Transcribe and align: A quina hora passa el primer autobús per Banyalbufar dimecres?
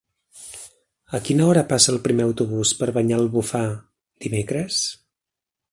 A 1.17 1.19
quina 1.27 1.45
hora 1.49 1.63
passa 1.73 1.91
el 1.95 2.01
primer 2.07 2.25
autobús 2.29 2.73
per 2.81 2.89
Banyalbufar 2.97 3.65
dimecres? 4.27 4.85